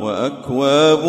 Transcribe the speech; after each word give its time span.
وأكواب 0.00 1.04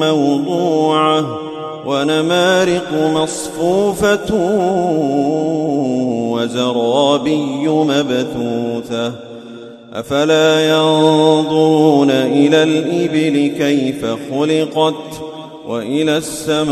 موضوعة 0.00 1.38
ونمارق 1.86 2.92
مصفوفة 3.14 4.34
وزرابي 6.32 7.68
مبثوثة. 7.68 9.12
أفلا 9.94 10.70
ينظرون 10.70 12.10
إلى 12.10 12.62
الإبل 12.62 13.58
كيف 13.58 14.06
خلقت 14.06 15.22
وإلى 15.66 16.16
السماء 16.16 16.70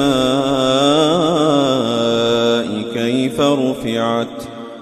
كيف 2.94 3.40
رفعت 3.40 4.26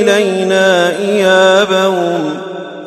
إلينا 0.00 0.98
إيابهم 0.98 2.20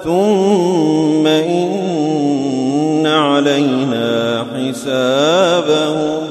ثم 0.04 1.28
إن 1.28 3.08
علينا 3.08 4.46
حسابهم. 4.56 6.24